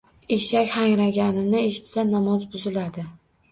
[0.37, 3.09] Eshak hangraganini eshitsa namoz buziladi